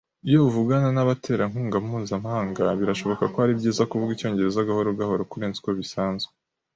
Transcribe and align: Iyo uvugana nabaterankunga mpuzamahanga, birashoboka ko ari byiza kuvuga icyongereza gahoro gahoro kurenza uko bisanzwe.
Iyo 0.27 0.39
uvugana 0.47 0.87
nabaterankunga 0.95 1.77
mpuzamahanga, 1.85 2.63
birashoboka 2.79 3.23
ko 3.31 3.37
ari 3.43 3.53
byiza 3.59 3.87
kuvuga 3.89 4.11
icyongereza 4.13 4.67
gahoro 4.67 4.89
gahoro 4.99 5.21
kurenza 5.31 5.57
uko 5.59 5.71
bisanzwe. 5.79 6.31